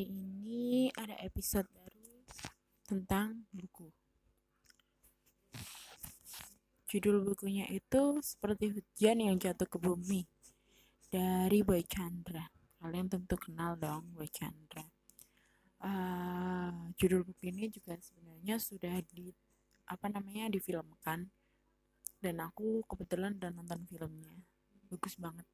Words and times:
hari 0.00 0.16
ini 0.16 0.88
ada 0.96 1.12
episode 1.20 1.68
baru 1.76 2.24
tentang 2.88 3.44
buku. 3.52 3.92
Judul 6.88 7.20
bukunya 7.20 7.68
itu 7.68 8.16
seperti 8.24 8.72
hujan 8.72 9.20
yang 9.20 9.36
jatuh 9.36 9.68
ke 9.68 9.76
bumi 9.76 10.24
dari 11.12 11.60
Boy 11.60 11.84
Chandra. 11.84 12.48
Kalian 12.80 13.12
tentu 13.12 13.36
kenal 13.36 13.76
dong 13.76 14.08
Boy 14.16 14.24
Chandra. 14.32 14.88
Uh, 15.84 16.88
judul 16.96 17.20
buku 17.20 17.52
ini 17.52 17.68
juga 17.68 18.00
sebenarnya 18.00 18.56
sudah 18.56 19.04
di 19.04 19.28
apa 19.84 20.08
namanya 20.08 20.48
difilmkan 20.48 21.28
dan 22.24 22.36
aku 22.40 22.88
kebetulan 22.88 23.36
udah 23.36 23.52
nonton 23.52 23.84
filmnya 23.84 24.40
bagus 24.88 25.20
banget 25.20 25.44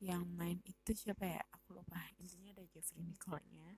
yang 0.00 0.24
main 0.32 0.56
itu 0.64 0.90
siapa 0.96 1.28
ya? 1.28 1.40
Aku 1.60 1.76
lupa. 1.76 2.00
Intinya 2.16 2.56
ada 2.56 2.64
Jeffrey 2.72 3.04
Nicole-nya 3.04 3.76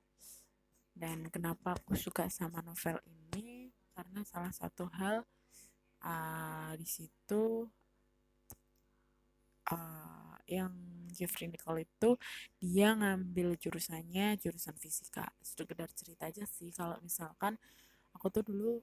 dan 0.94 1.26
kenapa 1.28 1.74
aku 1.74 1.98
suka 1.98 2.30
sama 2.30 2.62
novel 2.62 3.02
ini? 3.10 3.74
Karena 3.92 4.24
salah 4.24 4.54
satu 4.54 4.88
hal 4.96 5.26
uh, 6.00 6.72
di 6.78 6.86
situ 6.88 7.66
uh, 9.68 10.36
yang 10.48 10.72
Jeffrey 11.12 11.50
Nicole 11.50 11.84
itu 11.84 12.16
dia 12.56 12.94
ngambil 12.96 13.58
jurusannya 13.58 14.38
jurusan 14.40 14.78
fisika. 14.78 15.28
Sekedar 15.42 15.90
cerita 15.92 16.30
aja 16.30 16.46
sih 16.48 16.72
kalau 16.72 16.96
misalkan 17.04 17.58
aku 18.14 18.30
tuh 18.32 18.46
dulu 18.46 18.80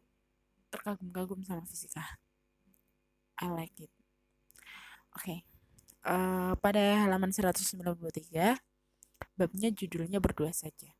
terkagum-kagum 0.69 1.41
sama 1.41 1.65
fisika. 1.65 2.03
I 3.39 3.47
like 3.47 3.79
it. 3.79 3.89
Oke 5.15 5.41
okay 5.41 5.48
uh, 6.05 6.53
pada 6.59 7.07
halaman 7.07 7.31
193 7.31 8.59
babnya 9.35 9.69
judulnya 9.71 10.19
berdua 10.19 10.51
saja. 10.51 10.91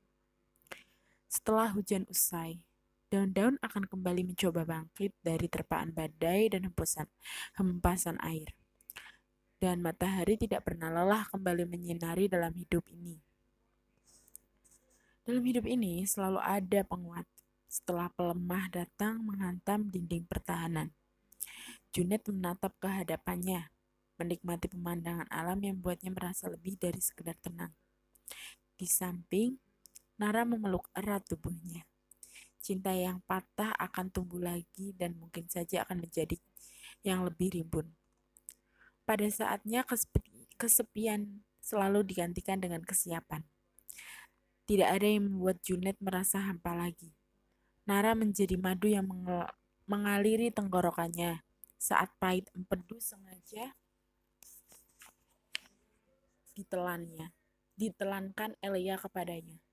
Setelah 1.30 1.72
hujan 1.76 2.10
usai, 2.10 2.64
daun-daun 3.14 3.62
akan 3.62 3.86
kembali 3.86 4.34
mencoba 4.34 4.66
bangkit 4.66 5.14
dari 5.22 5.46
terpaan 5.46 5.94
badai 5.94 6.50
dan 6.50 6.66
hembusan 6.66 7.06
hempasan 7.60 8.18
air. 8.26 8.56
Dan 9.60 9.84
matahari 9.84 10.40
tidak 10.40 10.64
pernah 10.64 10.88
lelah 10.88 11.28
kembali 11.28 11.68
menyinari 11.68 12.32
dalam 12.32 12.56
hidup 12.56 12.88
ini. 12.90 13.20
Dalam 15.28 15.44
hidup 15.44 15.68
ini 15.68 16.08
selalu 16.08 16.40
ada 16.40 16.82
penguat. 16.88 17.28
Setelah 17.70 18.10
pelemah 18.18 18.66
datang 18.74 19.22
menghantam 19.22 19.92
dinding 19.94 20.26
pertahanan. 20.26 20.90
Junet 21.94 22.26
menatap 22.26 22.74
ke 22.82 22.90
hadapannya, 22.90 23.70
menikmati 24.20 24.68
pemandangan 24.68 25.32
alam 25.32 25.58
yang 25.64 25.80
membuatnya 25.80 26.12
merasa 26.12 26.52
lebih 26.52 26.76
dari 26.76 27.00
sekedar 27.00 27.40
tenang. 27.40 27.72
Di 28.76 28.84
samping, 28.86 29.56
Nara 30.20 30.44
memeluk 30.44 30.92
erat 30.92 31.24
tubuhnya. 31.24 31.88
Cinta 32.60 32.92
yang 32.92 33.24
patah 33.24 33.72
akan 33.80 34.12
tumbuh 34.12 34.44
lagi 34.44 34.92
dan 34.92 35.16
mungkin 35.16 35.48
saja 35.48 35.88
akan 35.88 36.04
menjadi 36.04 36.36
yang 37.08 37.24
lebih 37.24 37.56
rimbun. 37.56 37.96
Pada 39.08 39.24
saatnya 39.32 39.88
kesepian 40.60 41.40
selalu 41.64 42.04
digantikan 42.04 42.60
dengan 42.60 42.84
kesiapan. 42.84 43.48
Tidak 44.68 44.86
ada 44.86 45.08
yang 45.08 45.32
membuat 45.32 45.64
Junet 45.64 45.96
merasa 46.04 46.44
hampa 46.44 46.76
lagi. 46.76 47.16
Nara 47.88 48.14
menjadi 48.14 48.54
madu 48.60 48.86
yang 48.86 49.08
mengaliri 49.90 50.54
tenggorokannya 50.54 51.42
saat 51.80 52.12
pahit 52.20 52.52
empedu 52.54 53.00
sengaja 53.02 53.74
ditelannya, 56.60 57.32
ditelankan 57.80 58.60
Elia 58.60 59.00
kepadanya. 59.00 59.64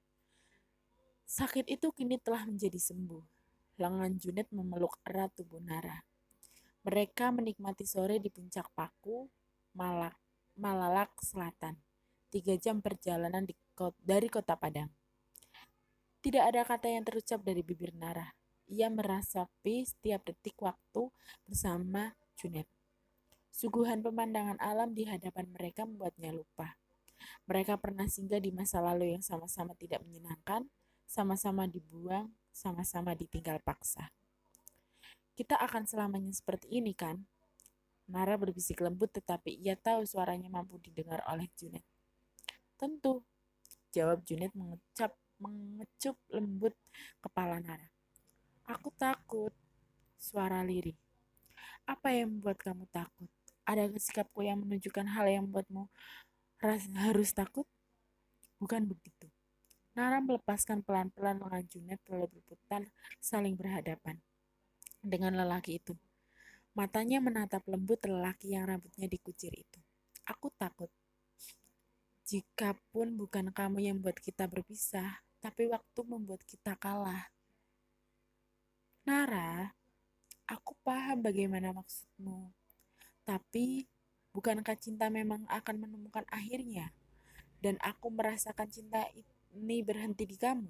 Sakit 1.27 1.67
itu 1.67 1.91
kini 1.91 2.23
telah 2.23 2.47
menjadi 2.47 2.79
sembuh. 2.79 3.27
Lengan 3.83 4.15
Junet 4.15 4.47
memeluk 4.55 5.03
erat 5.03 5.35
tubuh 5.35 5.59
Nara. 5.59 6.07
Mereka 6.87 7.35
menikmati 7.35 7.83
sore 7.83 8.23
di 8.23 8.31
puncak 8.31 8.71
Paku, 8.71 9.27
Malak, 9.75 10.15
Malalak 10.55 11.11
Selatan. 11.19 11.75
Tiga 12.31 12.55
jam 12.55 12.79
perjalanan 12.79 13.43
di 13.43 13.59
dari 13.99 14.31
kota 14.31 14.55
Padang. 14.55 14.89
Tidak 16.23 16.43
ada 16.47 16.63
kata 16.63 16.87
yang 16.87 17.03
terucap 17.03 17.43
dari 17.43 17.67
bibir 17.67 17.91
Nara. 17.99 18.31
Ia 18.71 18.87
merasapi 18.87 19.83
setiap 19.83 20.23
detik 20.23 20.59
waktu 20.63 21.11
bersama 21.43 22.15
Junet. 22.39 22.71
Suguhan 23.51 24.05
pemandangan 24.05 24.63
alam 24.63 24.95
di 24.95 25.11
hadapan 25.11 25.51
mereka 25.51 25.83
membuatnya 25.83 26.31
lupa. 26.31 26.79
Mereka 27.47 27.79
pernah 27.79 28.07
singgah 28.07 28.43
di 28.43 28.51
masa 28.51 28.83
lalu 28.83 29.17
yang 29.17 29.25
sama-sama 29.25 29.73
tidak 29.79 30.03
menyenangkan, 30.03 30.67
sama-sama 31.07 31.65
dibuang, 31.71 32.31
sama-sama 32.51 33.15
ditinggal 33.15 33.63
paksa. 33.63 34.11
Kita 35.37 35.61
akan 35.61 35.85
selamanya 35.85 36.33
seperti 36.33 36.81
ini 36.81 36.97
kan? 36.97 37.25
Nara 38.07 38.39
berbisik 38.39 38.81
lembut 38.81 39.13
tetapi 39.13 39.59
ia 39.59 39.75
tahu 39.77 40.07
suaranya 40.07 40.49
mampu 40.49 40.79
didengar 40.79 41.21
oleh 41.27 41.51
Junet. 41.59 41.83
Tentu, 42.79 43.27
jawab 43.93 44.23
Junet 44.25 44.55
mengecap, 44.57 45.13
mengecup 45.43 46.17
lembut 46.33 46.75
kepala 47.21 47.61
Nara. 47.61 47.89
Aku 48.67 48.91
takut, 48.95 49.53
suara 50.17 50.65
lirih. 50.65 50.97
Apa 51.87 52.11
yang 52.15 52.39
membuat 52.39 52.59
kamu 52.63 52.89
takut? 52.91 53.31
ada 53.67 53.91
sikapku 53.99 54.47
yang 54.47 54.63
menunjukkan 54.63 55.11
hal 55.11 55.27
yang 55.27 55.51
membuatmu 55.51 55.91
harus 56.61 57.31
takut? 57.37 57.69
Bukan 58.57 58.89
begitu. 58.89 59.29
Nara 59.97 60.21
melepaskan 60.21 60.85
pelan-pelan 60.85 61.41
lengan 61.41 61.65
Junet 61.73 62.01
lalu 62.13 62.29
berputar 62.29 62.85
saling 63.17 63.57
berhadapan 63.57 64.21
dengan 65.01 65.33
lelaki 65.41 65.81
itu. 65.81 65.97
Matanya 66.77 67.25
menatap 67.25 67.65
lembut 67.65 68.05
lelaki 68.05 68.53
yang 68.53 68.69
rambutnya 68.69 69.09
dikucir 69.09 69.49
itu. 69.57 69.81
Aku 70.29 70.53
takut. 70.61 70.93
Jikapun 72.29 73.17
bukan 73.17 73.49
kamu 73.55 73.89
yang 73.89 73.97
membuat 73.97 74.21
kita 74.21 74.45
berpisah, 74.45 75.25
tapi 75.41 75.71
waktu 75.73 76.01
membuat 76.05 76.45
kita 76.45 76.77
kalah. 76.77 77.33
Nara, 79.07 79.73
aku 80.45 80.75
paham 80.83 81.23
bagaimana 81.23 81.73
maksudmu. 81.73 82.51
Tapi, 83.25 83.87
bukankah 84.37 84.77
cinta 84.77 85.09
memang 85.09 85.49
akan 85.49 85.89
menemukan 85.89 86.29
akhirnya? 86.29 86.93
Dan 87.57 87.81
aku 87.81 88.13
merasakan 88.13 88.69
cinta 88.69 89.09
ini 89.57 89.81
berhenti 89.81 90.29
di 90.29 90.37
kamu. 90.37 90.69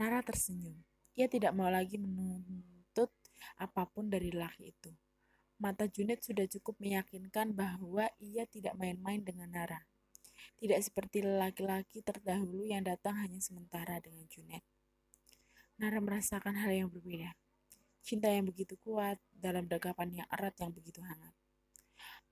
Nara 0.00 0.24
tersenyum. 0.24 0.80
Ia 1.12 1.28
tidak 1.28 1.52
mau 1.52 1.68
lagi 1.68 2.00
menuntut 2.00 3.12
apa 3.60 3.84
pun 3.84 4.08
dari 4.08 4.32
laki 4.32 4.72
itu. 4.72 4.88
Mata 5.60 5.84
Junet 5.84 6.24
sudah 6.24 6.48
cukup 6.48 6.80
meyakinkan 6.80 7.52
bahwa 7.52 8.08
ia 8.16 8.48
tidak 8.48 8.72
main-main 8.80 9.20
dengan 9.20 9.52
Nara. 9.52 9.84
Tidak 10.56 10.80
seperti 10.80 11.20
laki-laki 11.20 12.00
terdahulu 12.00 12.64
yang 12.64 12.82
datang 12.82 13.14
hanya 13.20 13.38
sementara 13.38 14.00
dengan 14.00 14.24
Junet. 14.32 14.64
Nara 15.76 16.00
merasakan 16.00 16.56
hal 16.56 16.72
yang 16.72 16.88
berbeda. 16.88 17.36
Cinta 18.02 18.26
yang 18.26 18.48
begitu 18.48 18.74
kuat 18.82 19.20
dalam 19.30 19.68
dekapan 19.70 20.22
yang 20.22 20.28
erat 20.32 20.56
yang 20.58 20.74
begitu 20.74 20.98
hangat. 21.04 21.34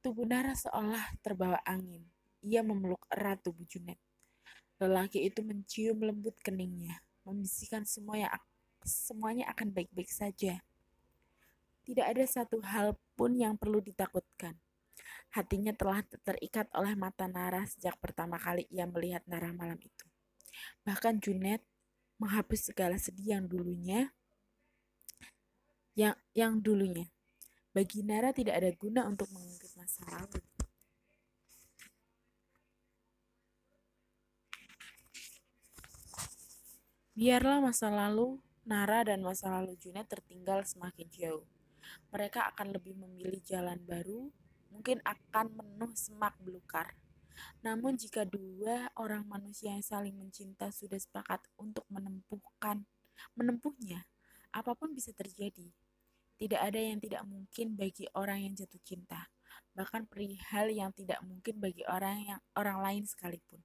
Tubuh 0.01 0.25
Nara 0.25 0.57
seolah 0.57 1.21
terbawa 1.21 1.61
angin. 1.69 2.09
Ia 2.41 2.65
memeluk 2.65 3.05
erat 3.13 3.45
tubuh 3.45 3.69
Junet. 3.69 4.01
Lelaki 4.81 5.29
itu 5.29 5.45
mencium 5.45 6.01
lembut 6.01 6.41
keningnya, 6.41 7.05
membisikkan 7.29 7.85
semua 7.85 8.17
yang 8.17 8.33
semuanya 8.81 9.45
akan 9.53 9.77
baik-baik 9.77 10.09
saja. 10.09 10.65
Tidak 11.85 12.07
ada 12.07 12.25
satu 12.25 12.65
hal 12.65 12.97
pun 13.13 13.37
yang 13.37 13.61
perlu 13.61 13.85
ditakutkan. 13.85 14.57
Hatinya 15.37 15.77
telah 15.77 16.01
terikat 16.25 16.67
oleh 16.73 16.97
mata 16.97 17.29
Nara 17.29 17.69
sejak 17.69 18.01
pertama 18.01 18.41
kali 18.41 18.65
ia 18.73 18.89
melihat 18.89 19.21
Nara 19.29 19.53
malam 19.53 19.77
itu. 19.79 20.07
Bahkan 20.83 21.21
Junet 21.21 21.61
menghapus 22.17 22.73
segala 22.73 22.97
sedih 22.97 23.37
yang 23.37 23.45
dulunya 23.45 24.09
yang 25.93 26.17
yang 26.33 26.57
dulunya. 26.59 27.07
Bagi 27.71 28.03
Nara 28.03 28.35
tidak 28.35 28.59
ada 28.59 28.71
guna 28.75 29.07
untuk 29.07 29.31
mengungkit 29.31 29.71
masa 29.79 30.03
lalu. 30.11 30.43
Biarlah 37.15 37.63
masa 37.63 37.95
lalu 37.95 38.43
Nara 38.67 39.07
dan 39.07 39.23
masa 39.23 39.55
lalu 39.55 39.79
Junet 39.79 40.11
tertinggal 40.11 40.67
semakin 40.67 41.07
jauh. 41.15 41.47
Mereka 42.11 42.43
akan 42.55 42.75
lebih 42.75 42.99
memilih 42.99 43.39
jalan 43.47 43.79
baru, 43.87 44.35
mungkin 44.75 44.99
akan 45.07 45.55
menuh 45.55 45.95
semak 45.95 46.35
belukar. 46.43 46.99
Namun 47.63 47.95
jika 47.95 48.27
dua 48.27 48.91
orang 48.99 49.31
manusia 49.31 49.71
yang 49.71 49.87
saling 49.87 50.19
mencinta 50.19 50.75
sudah 50.75 50.99
sepakat 50.99 51.39
untuk 51.55 51.87
menempuhkan 51.87 52.83
menempuhnya, 53.39 54.11
apa 54.51 54.75
pun 54.75 54.91
bisa 54.91 55.15
terjadi. 55.15 55.71
Tidak 56.41 56.57
ada 56.57 56.81
yang 56.81 56.97
tidak 56.97 57.21
mungkin 57.29 57.77
bagi 57.77 58.09
orang 58.17 58.49
yang 58.49 58.57
jatuh 58.57 58.81
cinta, 58.81 59.29
bahkan 59.77 60.09
perihal 60.09 60.73
yang 60.73 60.89
tidak 60.97 61.21
mungkin 61.21 61.61
bagi 61.61 61.85
orang 61.85 62.17
yang 62.25 62.41
orang 62.57 62.81
lain 62.81 63.05
sekalipun. 63.05 63.61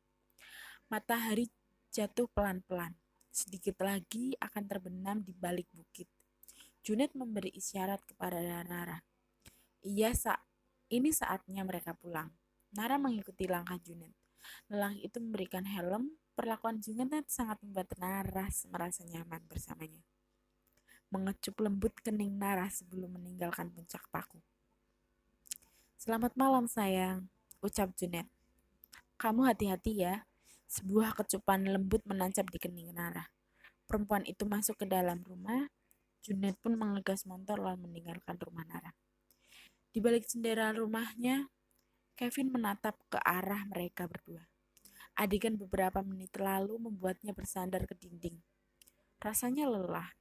Matahari 0.92 1.48
jatuh 1.95 2.27
pelan-pelan. 2.36 3.00
Sedikit 3.31 3.80
lagi 3.80 4.36
akan 4.44 4.63
terbenam 4.68 5.24
di 5.24 5.31
balik 5.31 5.72
bukit. 5.72 6.12
Junet 6.83 7.16
memberi 7.16 7.56
isyarat 7.56 8.04
kepada 8.04 8.44
Nara. 8.68 9.00
Iya, 9.80 10.12
sa 10.12 10.36
ini 10.92 11.16
saatnya 11.16 11.63
mereka 11.63 11.95
pulang. 11.95 12.27
Nara 12.75 13.00
mengikuti 13.00 13.48
langkah 13.48 13.80
Junet. 13.80 14.12
Lelaki 14.68 15.07
itu 15.07 15.18
memberikan 15.24 15.63
helm. 15.63 16.19
Perlakuan 16.36 16.83
Junet 16.83 17.31
sangat 17.31 17.56
membuat 17.63 17.95
Nara 17.95 18.51
merasa 18.68 19.07
nyaman 19.07 19.48
bersamanya. 19.48 20.04
Mengecup 21.16 21.64
lembut 21.64 21.96
kening 22.04 22.36
Nara 22.36 22.68
sebelum 22.68 23.16
meninggalkan 23.16 23.72
puncak 23.72 24.04
paku. 24.12 24.36
Selamat 25.96 26.36
malam 26.36 26.68
sayang, 26.68 27.32
ucap 27.64 27.96
Junet. 27.96 28.28
Kamu 29.16 29.48
hati-hati 29.48 30.04
ya, 30.04 30.28
sebuah 30.68 31.16
kecupan 31.16 31.72
lembut 31.72 32.04
menancap 32.04 32.52
di 32.52 32.60
kening 32.60 32.92
Nara. 32.92 33.32
Perempuan 33.88 34.28
itu 34.28 34.44
masuk 34.44 34.84
ke 34.84 34.92
dalam 34.92 35.24
rumah. 35.24 35.72
Junet 36.20 36.60
pun 36.60 36.76
mengegas 36.76 37.24
motor 37.24 37.64
lalu 37.64 37.88
meninggalkan 37.88 38.36
rumah 38.36 38.68
Nara. 38.68 38.92
Di 39.96 40.04
balik 40.04 40.28
jendela 40.28 40.76
rumahnya, 40.76 41.48
Kevin 42.20 42.52
menatap 42.52 43.00
ke 43.08 43.24
arah 43.24 43.64
mereka 43.72 44.04
berdua. 44.12 44.44
Adegan 45.16 45.56
beberapa 45.56 46.04
menit 46.04 46.36
lalu 46.36 46.76
membuatnya 46.76 47.32
bersandar 47.32 47.88
ke 47.88 47.96
dinding. 47.96 48.36
Rasanya 49.24 49.72
lelah. 49.72 50.12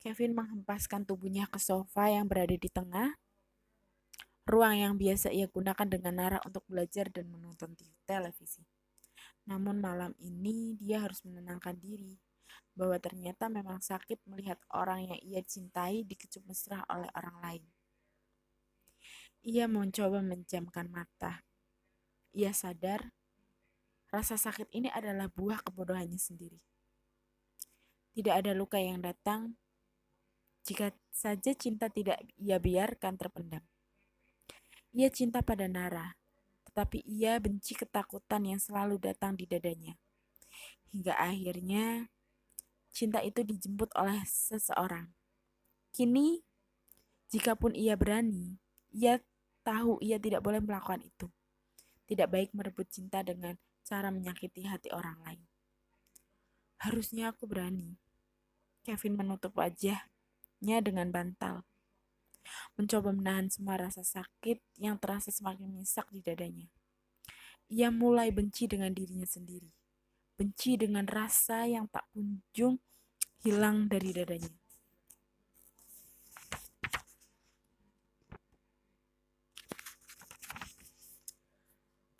Kevin 0.00 0.32
menghempaskan 0.32 1.04
tubuhnya 1.04 1.44
ke 1.44 1.60
sofa 1.60 2.08
yang 2.08 2.24
berada 2.24 2.56
di 2.56 2.70
tengah, 2.72 3.20
ruang 4.48 4.80
yang 4.80 4.94
biasa 4.96 5.28
ia 5.28 5.44
gunakan 5.44 5.84
dengan 5.84 6.16
Nara 6.16 6.38
untuk 6.48 6.64
belajar 6.64 7.12
dan 7.12 7.28
menonton 7.28 7.76
televisi. 8.08 8.64
Namun 9.44 9.76
malam 9.84 10.16
ini 10.16 10.72
dia 10.80 11.04
harus 11.04 11.20
menenangkan 11.28 11.76
diri 11.76 12.16
bahwa 12.72 12.96
ternyata 12.96 13.52
memang 13.52 13.84
sakit 13.84 14.24
melihat 14.24 14.56
orang 14.72 15.04
yang 15.04 15.20
ia 15.20 15.44
cintai 15.44 16.00
dikecup 16.08 16.48
mesra 16.48 16.80
oleh 16.88 17.12
orang 17.12 17.36
lain. 17.44 17.64
Ia 19.44 19.68
mencoba 19.68 20.24
menjamkan 20.24 20.88
mata. 20.88 21.44
Ia 22.32 22.56
sadar 22.56 23.12
rasa 24.08 24.40
sakit 24.40 24.72
ini 24.72 24.88
adalah 24.88 25.28
buah 25.28 25.60
kebodohannya 25.60 26.16
sendiri. 26.16 26.64
Tidak 28.16 28.32
ada 28.32 28.56
luka 28.56 28.80
yang 28.80 29.04
datang 29.04 29.60
jika 30.70 30.94
saja 31.10 31.50
cinta 31.58 31.90
tidak 31.90 32.22
ia 32.38 32.62
biarkan 32.62 33.18
terpendam. 33.18 33.66
Ia 34.94 35.10
cinta 35.10 35.42
pada 35.42 35.66
Nara, 35.66 36.14
tetapi 36.70 37.02
ia 37.10 37.42
benci 37.42 37.74
ketakutan 37.74 38.46
yang 38.46 38.62
selalu 38.62 39.02
datang 39.02 39.34
di 39.34 39.50
dadanya. 39.50 39.98
Hingga 40.94 41.18
akhirnya, 41.18 42.06
cinta 42.94 43.18
itu 43.18 43.42
dijemput 43.42 43.90
oleh 43.98 44.22
seseorang. 44.22 45.10
Kini, 45.90 46.38
jikapun 47.34 47.74
ia 47.74 47.98
berani, 47.98 48.54
ia 48.94 49.18
tahu 49.66 49.98
ia 49.98 50.22
tidak 50.22 50.46
boleh 50.46 50.62
melakukan 50.62 51.02
itu. 51.02 51.26
Tidak 52.06 52.30
baik 52.30 52.54
merebut 52.54 52.86
cinta 52.86 53.26
dengan 53.26 53.58
cara 53.82 54.14
menyakiti 54.14 54.70
hati 54.70 54.94
orang 54.94 55.18
lain. 55.26 55.42
Harusnya 56.78 57.34
aku 57.34 57.50
berani. 57.50 57.98
Kevin 58.86 59.18
menutup 59.18 59.58
wajahnya 60.60 60.84
dengan 60.84 61.08
bantal 61.08 61.64
mencoba 62.76 63.16
menahan 63.16 63.48
semua 63.48 63.80
rasa 63.80 64.04
sakit 64.04 64.60
yang 64.76 65.00
terasa 65.00 65.32
semakin 65.32 65.72
menyesak 65.72 66.04
di 66.12 66.20
dadanya. 66.20 66.68
Ia 67.72 67.88
mulai 67.88 68.28
benci 68.28 68.68
dengan 68.68 68.92
dirinya 68.92 69.24
sendiri, 69.24 69.72
benci 70.36 70.76
dengan 70.76 71.08
rasa 71.08 71.64
yang 71.64 71.88
tak 71.88 72.04
kunjung 72.12 72.76
hilang 73.40 73.88
dari 73.88 74.12
dadanya. 74.12 74.52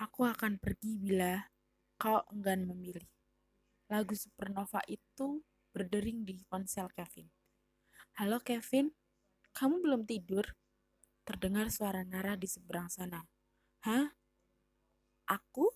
Aku 0.01 0.25
akan 0.25 0.57
pergi 0.57 0.97
bila 0.97 1.45
kau 2.01 2.25
enggan 2.33 2.65
memilih. 2.65 3.05
Lagu 3.93 4.17
Supernova 4.17 4.81
itu 4.89 5.45
berdering 5.77 6.25
di 6.25 6.41
ponsel 6.49 6.89
Kevin. 6.97 7.40
Halo 8.21 8.37
Kevin, 8.45 8.93
kamu 9.57 9.81
belum 9.81 10.05
tidur? 10.05 10.45
Terdengar 11.25 11.73
suara 11.73 12.05
Nara 12.05 12.37
di 12.37 12.45
seberang 12.45 12.93
sana. 12.93 13.25
Hah? 13.81 14.13
Aku? 15.25 15.73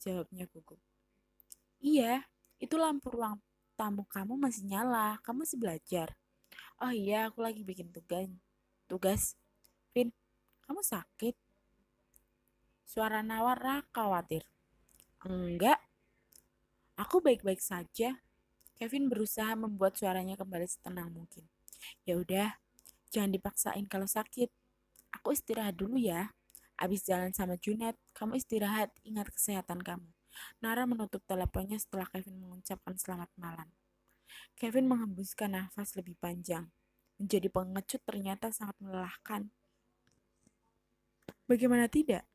Jawabnya 0.00 0.48
gugup. 0.48 0.80
Iya, 1.76 2.24
itu 2.56 2.72
lampu 2.80 3.12
ruang 3.12 3.36
tamu 3.76 4.08
kamu 4.08 4.40
masih 4.40 4.64
nyala. 4.64 5.20
Kamu 5.20 5.44
masih 5.44 5.60
belajar. 5.60 6.16
Oh 6.80 6.88
iya, 6.88 7.28
aku 7.28 7.44
lagi 7.44 7.60
bikin 7.60 7.92
tugas. 7.92 8.32
Tugas. 8.88 9.36
Vin, 9.92 10.08
kamu 10.64 10.80
sakit? 10.80 11.36
Suara 12.88 13.20
Nawara 13.20 13.84
khawatir. 13.92 14.48
Enggak. 15.20 15.84
Aku 16.96 17.20
baik-baik 17.20 17.60
saja. 17.60 18.16
Kevin 18.80 19.12
berusaha 19.12 19.52
membuat 19.52 20.00
suaranya 20.00 20.32
kembali 20.32 20.64
setenang 20.64 21.12
mungkin. 21.12 21.44
Ya 22.04 22.18
udah, 22.18 22.58
Jangan 23.08 23.32
dipaksain 23.32 23.86
kalau 23.88 24.04
sakit. 24.04 24.52
Aku 25.20 25.32
istirahat 25.32 25.80
dulu 25.80 25.96
ya. 25.96 26.36
Abis 26.78 27.08
jalan 27.08 27.34
sama 27.34 27.58
Junet, 27.58 27.96
kamu 28.14 28.38
istirahat, 28.38 28.92
ingat 29.02 29.32
kesehatan 29.32 29.82
kamu. 29.82 30.06
Nara 30.62 30.86
menutup 30.86 31.24
teleponnya 31.26 31.80
setelah 31.80 32.06
Kevin 32.06 32.38
mengucapkan 32.38 32.94
selamat 32.94 33.30
malam. 33.34 33.68
Kevin 34.54 34.86
menghembuskan 34.86 35.56
nafas 35.56 35.98
lebih 35.98 36.14
panjang. 36.20 36.70
Menjadi 37.18 37.50
pengecut 37.50 38.00
ternyata 38.06 38.54
sangat 38.54 38.78
melelahkan. 38.78 39.50
Bagaimana 41.48 41.90
tidak? 41.90 42.28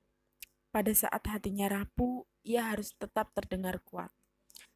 Pada 0.73 0.91
saat 0.91 1.23
hatinya 1.29 1.69
rapuh, 1.69 2.25
ia 2.43 2.67
harus 2.67 2.91
tetap 2.97 3.31
terdengar 3.31 3.79
kuat. 3.85 4.11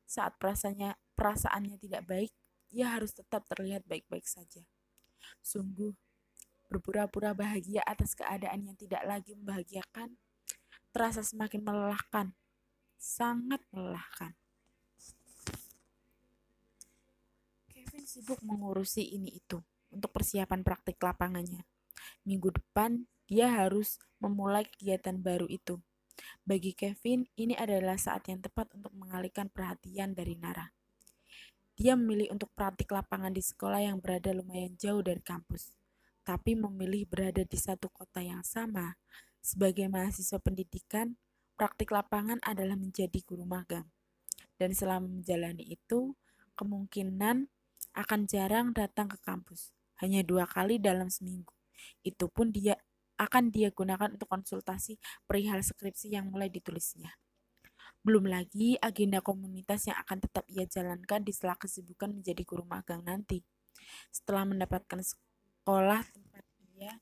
Saat 0.08 0.40
perasaannya, 0.40 0.96
perasaannya 1.18 1.76
tidak 1.82 2.08
baik, 2.08 2.32
ia 2.72 2.94
harus 2.94 3.16
tetap 3.16 3.48
terlihat 3.48 3.88
baik-baik 3.88 4.28
saja. 4.28 4.64
Sungguh, 5.44 5.96
berpura-pura 6.68 7.32
bahagia 7.32 7.80
atas 7.88 8.14
keadaan 8.14 8.68
yang 8.68 8.76
tidak 8.76 9.04
lagi 9.08 9.32
membahagiakan 9.36 10.20
terasa 10.92 11.24
semakin 11.24 11.64
melelahkan, 11.64 12.28
sangat 12.98 13.62
melelahkan. 13.72 14.36
Kevin 17.72 18.04
sibuk 18.04 18.42
mengurusi 18.44 19.06
ini 19.16 19.38
itu 19.38 19.62
untuk 19.94 20.12
persiapan 20.12 20.66
praktik 20.66 21.00
lapangannya. 21.00 21.64
Minggu 22.28 22.52
depan, 22.52 23.08
dia 23.28 23.48
harus 23.52 24.00
memulai 24.20 24.66
kegiatan 24.68 25.16
baru 25.20 25.48
itu. 25.48 25.80
Bagi 26.44 26.74
Kevin, 26.74 27.30
ini 27.38 27.54
adalah 27.54 27.96
saat 27.96 28.26
yang 28.26 28.42
tepat 28.42 28.74
untuk 28.74 28.92
mengalihkan 28.98 29.48
perhatian 29.54 30.18
dari 30.18 30.34
Nara. 30.34 30.77
Dia 31.78 31.94
memilih 31.94 32.34
untuk 32.34 32.50
praktik 32.58 32.90
lapangan 32.90 33.30
di 33.30 33.46
sekolah 33.46 33.86
yang 33.86 34.02
berada 34.02 34.34
lumayan 34.34 34.74
jauh 34.82 35.06
dari 35.06 35.22
kampus, 35.22 35.78
tapi 36.26 36.58
memilih 36.58 37.06
berada 37.06 37.46
di 37.46 37.54
satu 37.54 37.86
kota 37.94 38.18
yang 38.26 38.42
sama. 38.42 38.98
Sebagai 39.46 39.86
mahasiswa 39.86 40.42
pendidikan, 40.42 41.22
praktik 41.54 41.94
lapangan 41.94 42.42
adalah 42.42 42.74
menjadi 42.74 43.22
guru 43.22 43.46
magang. 43.46 43.86
Dan 44.58 44.74
selama 44.74 45.06
menjalani 45.06 45.70
itu, 45.70 46.18
kemungkinan 46.58 47.46
akan 47.94 48.20
jarang 48.26 48.74
datang 48.74 49.06
ke 49.06 49.22
kampus, 49.22 49.70
hanya 50.02 50.26
dua 50.26 50.50
kali 50.50 50.82
dalam 50.82 51.14
seminggu. 51.14 51.54
Itu 52.02 52.26
pun 52.26 52.50
dia 52.50 52.74
akan 53.22 53.54
dia 53.54 53.70
gunakan 53.70 54.18
untuk 54.18 54.30
konsultasi 54.30 54.98
perihal 55.30 55.62
skripsi 55.62 56.10
yang 56.18 56.34
mulai 56.34 56.50
ditulisnya. 56.50 57.14
Belum 58.08 58.24
lagi 58.24 58.80
agenda 58.80 59.20
komunitas 59.20 59.92
yang 59.92 60.00
akan 60.00 60.24
tetap 60.24 60.48
ia 60.48 60.64
jalankan 60.64 61.28
di 61.28 61.36
setelah 61.36 61.60
kesibukan 61.60 62.08
menjadi 62.08 62.40
guru 62.48 62.64
magang 62.64 63.04
nanti. 63.04 63.44
Setelah 64.16 64.48
mendapatkan 64.48 65.04
sekolah 65.04 66.08
tempat 66.16 66.44
ia 66.80 66.96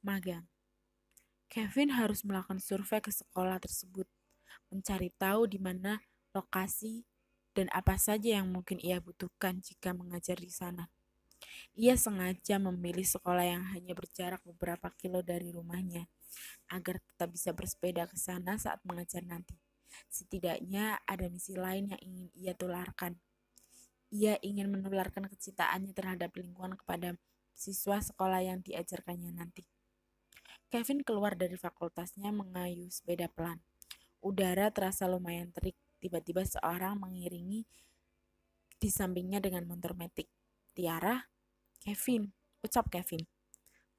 magang. 0.00 0.48
Kevin 1.52 1.92
harus 1.92 2.24
melakukan 2.24 2.56
survei 2.56 3.04
ke 3.04 3.12
sekolah 3.12 3.60
tersebut, 3.60 4.08
mencari 4.72 5.12
tahu 5.20 5.44
di 5.44 5.60
mana 5.60 6.00
lokasi 6.32 7.04
dan 7.52 7.68
apa 7.76 8.00
saja 8.00 8.40
yang 8.40 8.48
mungkin 8.48 8.80
ia 8.80 8.96
butuhkan 8.96 9.60
jika 9.60 9.92
mengajar 9.92 10.40
di 10.40 10.48
sana. 10.48 10.88
Ia 11.78 11.96
sengaja 11.96 12.60
memilih 12.60 13.06
sekolah 13.06 13.46
yang 13.46 13.64
hanya 13.72 13.96
berjarak 13.96 14.44
beberapa 14.44 14.92
kilo 14.98 15.24
dari 15.24 15.48
rumahnya, 15.50 16.06
agar 16.68 17.00
tetap 17.00 17.32
bisa 17.32 17.50
bersepeda 17.56 18.06
ke 18.06 18.16
sana 18.20 18.60
saat 18.60 18.80
mengajar 18.84 19.24
nanti. 19.24 19.56
Setidaknya 20.10 21.02
ada 21.06 21.26
misi 21.26 21.58
lain 21.58 21.90
yang 21.90 22.00
ingin 22.02 22.28
ia 22.38 22.52
tularkan. 22.54 23.18
Ia 24.10 24.38
ingin 24.42 24.70
menularkan 24.70 25.30
kecintaannya 25.30 25.94
terhadap 25.94 26.34
lingkungan 26.34 26.74
kepada 26.74 27.14
siswa 27.54 28.00
sekolah 28.02 28.42
yang 28.42 28.58
diajarkannya 28.64 29.30
nanti. 29.34 29.66
Kevin 30.70 31.02
keluar 31.02 31.34
dari 31.34 31.58
fakultasnya 31.58 32.30
mengayuh 32.30 32.90
sepeda 32.90 33.26
pelan. 33.26 33.58
Udara 34.22 34.70
terasa 34.70 35.10
lumayan 35.10 35.50
terik. 35.50 35.74
Tiba-tiba 36.00 36.46
seorang 36.46 36.96
mengiringi 36.96 37.66
di 38.80 38.88
sampingnya 38.88 39.42
dengan 39.42 39.68
motor 39.68 39.92
metik. 39.92 40.32
Tiara, 40.70 41.26
Kevin, 41.82 42.30
ucap 42.62 42.86
Kevin. 42.94 43.26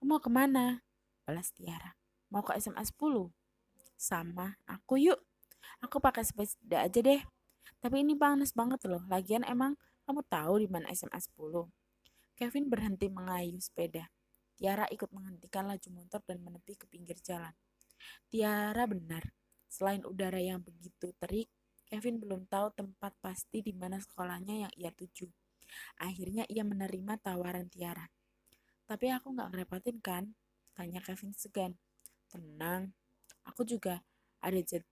Mau 0.01 0.23
ke 0.23 0.31
mana? 0.31 0.79
Balas 1.27 1.51
Tiara. 1.51 1.93
Mau 2.31 2.41
ke 2.41 2.55
SMA 2.57 2.79
10? 2.79 3.27
Sama, 3.99 4.55
aku 4.63 4.95
yuk. 4.97 5.19
Aku 5.83 5.99
pakai 5.99 6.23
sepeda 6.23 6.87
aja 6.87 6.99
deh. 7.03 7.21
Tapi 7.83 8.01
ini 8.01 8.15
panas 8.15 8.55
banget 8.55 8.87
loh. 8.87 9.03
Lagian 9.11 9.43
emang 9.43 9.75
kamu 10.07 10.23
tahu 10.31 10.63
di 10.63 10.67
mana 10.71 10.87
SMA 10.95 11.19
10? 11.19 11.67
Kevin 12.39 12.65
berhenti 12.71 13.11
mengayuh 13.11 13.59
sepeda. 13.59 14.07
Tiara 14.55 14.87
ikut 14.87 15.11
menghentikan 15.11 15.67
laju 15.67 15.89
motor 15.91 16.23
dan 16.23 16.39
menepi 16.39 16.79
ke 16.79 16.85
pinggir 16.87 17.19
jalan. 17.19 17.51
Tiara 18.31 18.87
benar, 18.87 19.27
selain 19.67 20.07
udara 20.07 20.39
yang 20.39 20.63
begitu 20.63 21.13
terik, 21.19 21.51
Kevin 21.85 22.23
belum 22.23 22.47
tahu 22.47 22.71
tempat 22.73 23.11
pasti 23.19 23.59
di 23.59 23.75
mana 23.75 23.99
sekolahnya 23.99 24.65
yang 24.65 24.73
ia 24.79 24.95
tuju. 24.95 25.27
Akhirnya 25.99 26.43
ia 26.47 26.63
menerima 26.65 27.19
tawaran 27.21 27.67
Tiara. 27.71 28.07
Tapi 28.87 29.07
aku 29.11 29.31
nggak 29.35 29.49
ngerepotin 29.55 29.97
kan? 30.03 30.23
Tanya 30.75 30.99
Kevin 31.03 31.31
segan. 31.35 31.75
Tenang, 32.31 32.95
aku 33.43 33.67
juga 33.67 34.03
ada 34.41 34.59
jad 34.63 34.83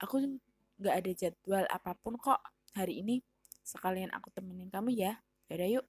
aku 0.00 0.40
nggak 0.80 0.94
ada 0.96 1.12
jadwal 1.12 1.64
apa 1.68 1.92
pun 1.96 2.16
kok 2.16 2.40
hari 2.72 3.04
ini. 3.04 3.20
Sekalian 3.60 4.10
aku 4.16 4.32
temenin 4.32 4.72
kamu 4.72 4.96
ya. 4.96 5.20
Yaudah 5.52 5.68
yuk. 5.80 5.86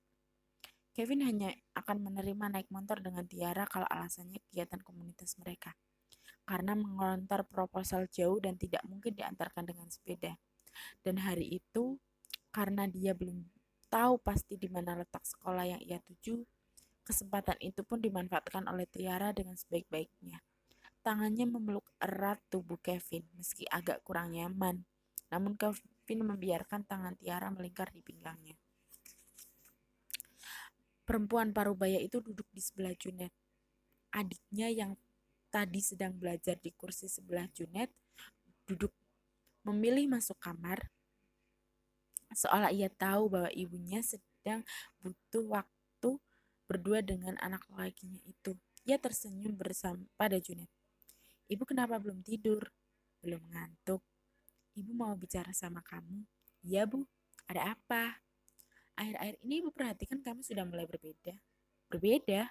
Kevin 0.92 1.24
hanya 1.24 1.56
akan 1.72 2.04
menerima 2.04 2.52
naik 2.52 2.68
motor 2.68 3.00
dengan 3.00 3.24
Tiara 3.24 3.64
kalau 3.64 3.88
alasannya 3.88 4.44
kegiatan 4.52 4.84
komunitas 4.84 5.40
mereka. 5.40 5.72
Karena 6.44 6.76
mengontar 6.76 7.48
proposal 7.48 8.12
jauh 8.12 8.44
dan 8.44 8.60
tidak 8.60 8.84
mungkin 8.84 9.16
diantarkan 9.16 9.72
dengan 9.72 9.88
sepeda. 9.88 10.36
Dan 11.00 11.24
hari 11.24 11.64
itu, 11.64 11.96
karena 12.52 12.92
dia 12.92 13.16
belum 13.16 13.40
tahu 13.92 14.16
pasti 14.24 14.56
di 14.56 14.72
mana 14.72 14.96
letak 14.96 15.28
sekolah 15.28 15.68
yang 15.68 15.82
ia 15.84 16.00
tuju, 16.00 16.40
kesempatan 17.04 17.60
itu 17.60 17.84
pun 17.84 18.00
dimanfaatkan 18.00 18.72
oleh 18.72 18.88
Tiara 18.88 19.36
dengan 19.36 19.60
sebaik-baiknya. 19.60 20.40
Tangannya 21.04 21.44
memeluk 21.44 21.84
erat 22.00 22.40
tubuh 22.48 22.80
Kevin, 22.80 23.28
meski 23.36 23.68
agak 23.68 24.00
kurang 24.08 24.32
nyaman. 24.32 24.88
Namun 25.28 25.60
Kevin 25.60 26.24
membiarkan 26.24 26.88
tangan 26.88 27.20
Tiara 27.20 27.52
melingkar 27.52 27.92
di 27.92 28.00
pinggangnya. 28.00 28.56
Perempuan 31.04 31.52
parubaya 31.52 32.00
itu 32.00 32.24
duduk 32.24 32.48
di 32.56 32.64
sebelah 32.64 32.96
Junet. 32.96 33.34
Adiknya 34.16 34.72
yang 34.72 34.96
tadi 35.52 35.84
sedang 35.84 36.16
belajar 36.16 36.56
di 36.56 36.72
kursi 36.72 37.12
sebelah 37.12 37.50
Junet 37.52 37.92
duduk 38.64 38.96
memilih 39.68 40.08
masuk 40.08 40.40
kamar 40.40 40.88
seolah 42.34 42.72
ia 42.72 42.88
tahu 42.92 43.32
bahwa 43.32 43.52
ibunya 43.54 44.00
sedang 44.02 44.66
butuh 45.04 45.62
waktu 45.62 46.12
berdua 46.66 47.04
dengan 47.04 47.36
anak 47.44 47.68
lakinya 47.72 48.20
itu. 48.24 48.56
Ia 48.88 48.98
tersenyum 48.98 49.60
bersama 49.60 50.02
pada 50.16 50.40
Junet. 50.40 50.72
Ibu 51.52 51.68
kenapa 51.68 52.00
belum 52.00 52.24
tidur? 52.24 52.72
Belum 53.20 53.44
ngantuk. 53.52 54.02
Ibu 54.74 54.92
mau 54.96 55.14
bicara 55.20 55.52
sama 55.52 55.84
kamu. 55.84 56.24
Iya 56.64 56.88
bu, 56.88 57.04
ada 57.46 57.76
apa? 57.76 58.24
Akhir-akhir 58.96 59.36
ini 59.44 59.54
ibu 59.60 59.70
perhatikan 59.74 60.24
kamu 60.24 60.42
sudah 60.46 60.64
mulai 60.64 60.88
berbeda. 60.88 61.36
Berbeda? 61.92 62.48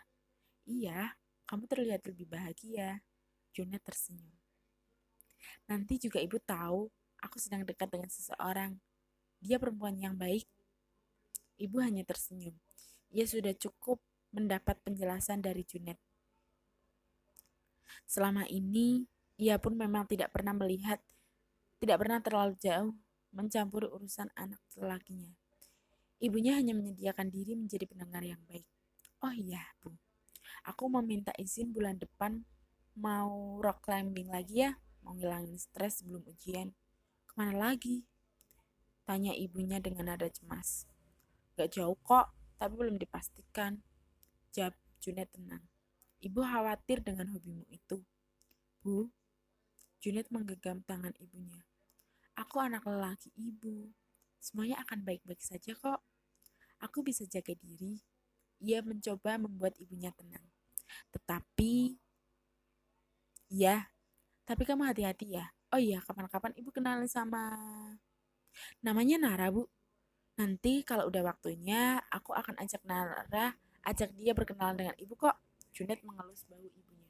Iya, 0.69 1.17
kamu 1.49 1.65
terlihat 1.65 2.05
lebih 2.05 2.29
bahagia. 2.29 3.01
Junet 3.51 3.83
tersenyum. 3.83 4.37
Nanti 5.67 5.97
juga 5.97 6.21
ibu 6.21 6.37
tahu 6.43 6.93
aku 7.25 7.37
sedang 7.41 7.65
dekat 7.65 7.89
dengan 7.89 8.11
seseorang. 8.13 8.77
Dia 9.41 9.57
perempuan 9.57 9.97
yang 9.97 10.15
baik. 10.17 10.45
Ibu 11.61 11.81
hanya 11.81 12.05
tersenyum. 12.05 12.57
Ia 13.11 13.25
sudah 13.25 13.53
cukup 13.57 14.01
mendapat 14.31 14.79
penjelasan 14.87 15.43
dari 15.43 15.67
Junet. 15.67 15.99
Selama 18.07 18.47
ini, 18.47 19.05
ia 19.41 19.59
pun 19.59 19.75
memang 19.75 20.07
tidak 20.07 20.31
pernah 20.31 20.55
melihat, 20.55 21.01
tidak 21.83 22.05
pernah 22.05 22.21
terlalu 22.23 22.55
jauh 22.61 22.93
mencampuri 23.33 23.89
urusan 23.89 24.29
anak 24.37 24.61
lelakinya. 24.77 25.33
Ibunya 26.21 26.61
hanya 26.61 26.77
menyediakan 26.77 27.33
diri 27.33 27.57
menjadi 27.57 27.89
pendengar 27.89 28.21
yang 28.21 28.41
baik. 28.45 28.67
Oh 29.25 29.33
iya, 29.33 29.65
Bu. 29.81 29.97
Aku 30.69 30.93
mau 30.93 31.01
minta 31.01 31.33
izin 31.41 31.73
bulan 31.73 31.97
depan 31.97 32.45
mau 33.01 33.57
rock 33.65 33.89
climbing 33.89 34.29
lagi 34.29 34.69
ya, 34.69 34.77
mau 35.01 35.17
ngilangin 35.17 35.57
stres 35.57 36.05
sebelum 36.05 36.21
ujian. 36.29 36.69
Ke 37.25 37.33
mana 37.41 37.57
lagi? 37.57 38.05
Tanya 39.11 39.35
ibunya 39.35 39.83
dengan 39.83 40.15
nada 40.15 40.31
cemas. 40.31 40.87
Gak 41.59 41.75
jauh 41.75 41.99
kok, 42.07 42.31
tapi 42.63 42.79
belum 42.79 42.95
dipastikan. 42.95 43.83
Jawab 44.55 44.79
Junet 45.03 45.27
tenang. 45.35 45.67
Ibu 46.23 46.39
khawatir 46.39 47.03
dengan 47.03 47.27
hobimu 47.35 47.67
itu. 47.75 48.07
Bu, 48.79 49.11
Junet 49.99 50.31
menggenggam 50.31 50.87
tangan 50.87 51.11
ibunya. 51.19 51.59
Aku 52.39 52.63
anak 52.63 52.87
lelaki 52.87 53.35
ibu. 53.35 53.91
Semuanya 54.39 54.79
akan 54.87 55.03
baik-baik 55.03 55.43
saja 55.43 55.75
kok. 55.75 56.07
Aku 56.79 57.03
bisa 57.03 57.27
jaga 57.27 57.59
diri. 57.59 57.99
Ia 58.63 58.79
mencoba 58.79 59.43
membuat 59.43 59.75
ibunya 59.83 60.15
tenang. 60.15 60.47
Tetapi, 61.11 61.99
ya, 63.51 63.91
tapi 64.47 64.63
kamu 64.63 64.87
hati-hati 64.87 65.35
ya. 65.35 65.51
Oh 65.75 65.83
iya, 65.83 65.99
kapan-kapan 65.99 66.55
ibu 66.55 66.71
kenalin 66.71 67.11
sama... 67.11 67.59
Namanya 68.85 69.17
Nara, 69.21 69.49
Bu. 69.53 69.69
Nanti 70.41 70.81
kalau 70.89 71.09
udah 71.13 71.23
waktunya, 71.27 72.01
aku 72.09 72.33
akan 72.33 72.57
ajak 72.63 72.81
Nara, 72.89 73.55
ajak 73.85 74.11
dia 74.17 74.33
berkenalan 74.33 74.77
dengan 74.81 74.97
ibu 74.97 75.15
kok. 75.17 75.37
Junet 75.71 76.01
mengelus 76.03 76.45
bahu 76.49 76.65
ibunya. 76.67 77.09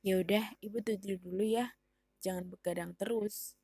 Ya 0.00 0.16
udah, 0.16 0.44
ibu 0.64 0.78
tidur 0.80 1.20
dulu 1.20 1.44
ya. 1.44 1.76
Jangan 2.24 2.48
begadang 2.48 2.92
terus. 2.96 3.56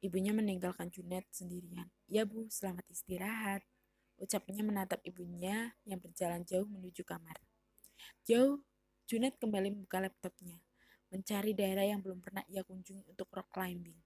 Ibunya 0.00 0.32
meninggalkan 0.32 0.88
Junet 0.90 1.26
sendirian. 1.30 1.90
Ya 2.08 2.26
bu, 2.26 2.48
selamat 2.48 2.86
istirahat. 2.90 3.62
Ucapnya 4.20 4.62
menatap 4.66 5.00
ibunya 5.06 5.74
yang 5.86 6.00
berjalan 6.00 6.42
jauh 6.42 6.66
menuju 6.66 7.06
kamar. 7.06 7.38
Jauh, 8.24 8.60
Junet 9.10 9.36
kembali 9.42 9.74
membuka 9.74 9.98
laptopnya, 9.98 10.60
mencari 11.10 11.52
daerah 11.52 11.84
yang 11.84 11.98
belum 11.98 12.22
pernah 12.22 12.46
ia 12.46 12.62
kunjungi 12.62 13.10
untuk 13.10 13.26
rock 13.34 13.50
climbing. 13.50 13.98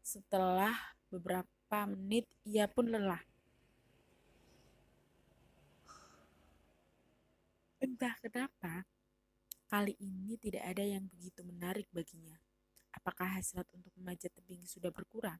Setelah 0.00 0.72
beberapa 1.12 1.78
menit, 1.86 2.26
ia 2.42 2.64
pun 2.66 2.88
lelah. 2.88 3.20
Entah 7.80 8.16
kenapa, 8.20 8.84
kali 9.68 9.96
ini 10.00 10.36
tidak 10.40 10.64
ada 10.68 10.84
yang 10.84 11.04
begitu 11.08 11.40
menarik 11.44 11.88
baginya. 11.92 12.36
Apakah 12.92 13.38
hasrat 13.38 13.68
untuk 13.72 13.92
memanjat 13.96 14.32
tebing 14.36 14.64
sudah 14.66 14.92
berkurang? 14.92 15.38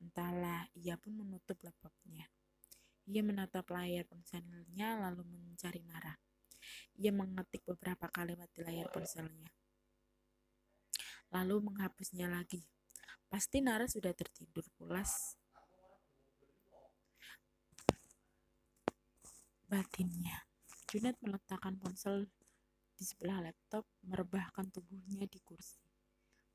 Entahlah, 0.00 0.66
ia 0.74 0.98
pun 0.98 1.14
menutup 1.14 1.58
laptopnya. 1.62 2.26
Ia 3.06 3.22
menatap 3.22 3.70
layar 3.70 4.02
ponselnya 4.10 4.98
lalu 4.98 5.22
mencari 5.22 5.78
Nara. 5.86 6.25
Ia 6.96 7.12
mengetik 7.12 7.62
beberapa 7.68 8.08
kalimat 8.08 8.48
di 8.52 8.60
layar 8.64 8.88
ponselnya. 8.88 9.50
Lalu 11.34 11.70
menghapusnya 11.70 12.30
lagi. 12.30 12.62
Pasti 13.26 13.58
Nara 13.58 13.90
sudah 13.90 14.14
tertidur 14.14 14.64
pulas. 14.78 15.34
Batinnya. 19.66 20.46
Junet 20.86 21.18
meletakkan 21.18 21.74
ponsel 21.82 22.30
di 22.96 23.04
sebelah 23.04 23.42
laptop, 23.42 23.84
merebahkan 24.06 24.70
tubuhnya 24.70 25.26
di 25.26 25.42
kursi. 25.42 25.82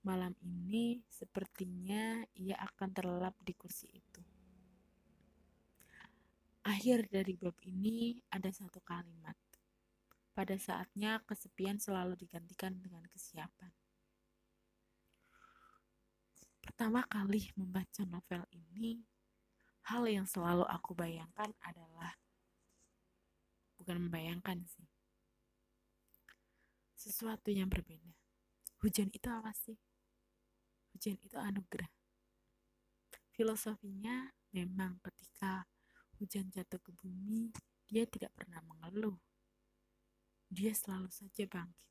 Malam 0.01 0.33
ini 0.41 0.97
sepertinya 1.05 2.25
ia 2.33 2.57
akan 2.57 2.89
terlelap 2.89 3.37
di 3.45 3.53
kursi 3.53 3.85
itu. 3.91 4.21
Akhir 6.65 7.05
dari 7.11 7.37
bab 7.37 7.53
ini 7.65 8.17
ada 8.33 8.49
satu 8.49 8.81
kalimat. 8.81 9.37
Pada 10.31 10.55
saatnya 10.55 11.19
kesepian 11.27 11.75
selalu 11.75 12.15
digantikan 12.15 12.79
dengan 12.79 13.03
kesiapan. 13.11 13.71
Pertama 16.63 17.03
kali 17.11 17.51
membaca 17.59 18.07
novel 18.07 18.47
ini, 18.55 19.03
hal 19.91 20.07
yang 20.07 20.23
selalu 20.23 20.63
aku 20.71 20.95
bayangkan 20.95 21.51
adalah 21.67 22.15
bukan 23.75 24.07
membayangkan 24.07 24.63
sih. 24.63 24.87
Sesuatu 26.95 27.49
yang 27.49 27.67
berbeda. 27.67 28.13
Hujan 28.79 29.09
itu 29.09 29.27
apa 29.27 29.51
sih? 29.51 29.75
Hujan 30.95 31.17
itu 31.19 31.35
anugerah. 31.35 31.89
Filosofinya 33.33 34.29
memang 34.53 35.01
ketika 35.01 35.65
hujan 36.21 36.53
jatuh 36.53 36.77
ke 36.77 36.93
bumi, 36.93 37.49
dia 37.89 38.05
tidak 38.05 38.31
pernah 38.37 38.61
mengeluh. 38.61 39.17
Dia 40.51 40.75
selalu 40.75 41.07
saja 41.07 41.47
bangkit. 41.47 41.87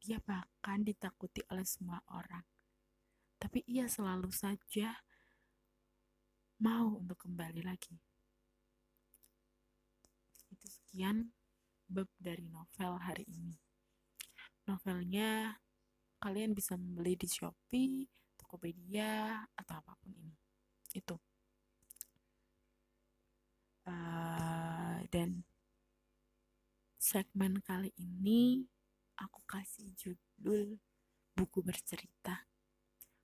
Dia 0.00 0.16
bahkan 0.24 0.80
ditakuti 0.80 1.44
oleh 1.52 1.68
semua 1.68 2.00
orang. 2.16 2.40
Tapi 3.36 3.60
ia 3.68 3.84
selalu 3.84 4.32
saja 4.32 4.96
mau 6.64 6.96
untuk 6.96 7.28
kembali 7.28 7.60
lagi. 7.60 8.00
Itu 10.48 10.64
sekian 10.64 11.28
bab 11.92 12.08
dari 12.16 12.48
novel 12.48 12.96
hari 12.96 13.28
ini. 13.28 13.60
Novelnya 14.64 15.60
kalian 16.24 16.56
bisa 16.56 16.80
membeli 16.80 17.20
di 17.20 17.28
Shopee, 17.28 18.08
Tokopedia, 18.40 19.44
atau 19.52 19.74
apa 19.76 19.92
pun 20.00 20.16
ini. 20.16 20.32
Itu. 20.96 21.20
Uh, 23.84 25.04
dan 25.12 25.44
segmen 27.00 27.64
kali 27.64 27.96
ini 27.96 28.68
aku 29.16 29.40
kasih 29.48 29.88
judul 29.96 30.76
buku 31.32 31.64
bercerita. 31.64 32.44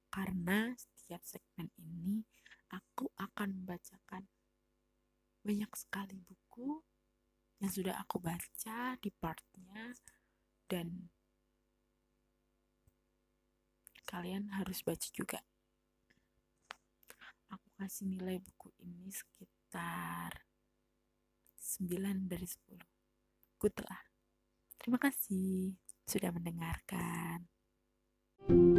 Karena 0.09 0.73
setiap 0.81 1.21
segmen 1.21 1.69
ini 1.77 2.25
aku 2.73 3.13
akan 3.21 3.53
membacakan 3.53 4.25
banyak 5.45 5.69
sekali 5.77 6.17
buku 6.25 6.81
yang 7.61 7.69
sudah 7.69 8.01
aku 8.01 8.17
baca 8.17 8.97
di 8.97 9.13
partnya 9.13 9.93
dan 10.73 11.13
kalian 14.09 14.57
harus 14.57 14.81
baca 14.81 15.09
juga. 15.13 15.45
Aku 17.53 17.69
kasih 17.77 18.09
nilai 18.09 18.41
buku 18.41 18.73
ini 18.81 19.13
sekitar 19.13 20.49
9 21.61 22.25
dari 22.25 22.49
10 22.49 22.96
Good 23.57 23.77
lah. 23.85 24.03
Terima 24.77 25.01
kasih 25.01 25.75
sudah 26.07 26.31
mendengarkan. 26.31 27.49
thank 28.47 28.51
you 28.53 28.76